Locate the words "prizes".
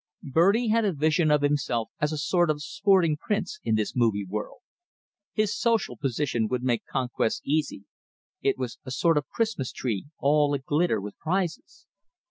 11.19-11.85